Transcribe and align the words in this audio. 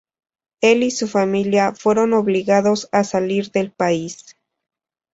Él 0.61 0.81
y 0.81 0.89
su 0.89 1.07
familia 1.07 1.75
fueron 1.75 2.13
obligados 2.13 2.89
a 2.91 3.03
salir 3.03 3.51
del 3.51 3.71
país. 3.71 4.35